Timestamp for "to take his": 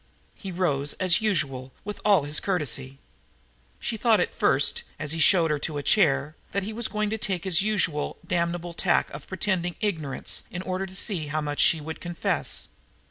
7.11-7.61